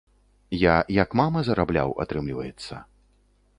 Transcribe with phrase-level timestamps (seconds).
[0.61, 2.83] Я як мама зарабляў, атрымліваецца.